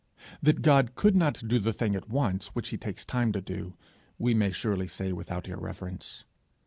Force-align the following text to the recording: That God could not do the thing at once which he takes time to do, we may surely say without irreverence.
That 0.41 0.63
God 0.63 0.95
could 0.95 1.15
not 1.15 1.47
do 1.47 1.59
the 1.59 1.73
thing 1.73 1.95
at 1.95 2.09
once 2.09 2.55
which 2.55 2.69
he 2.69 2.77
takes 2.79 3.05
time 3.05 3.31
to 3.33 3.39
do, 3.39 3.77
we 4.17 4.33
may 4.33 4.51
surely 4.51 4.87
say 4.87 5.13
without 5.13 5.47
irreverence. 5.47 6.25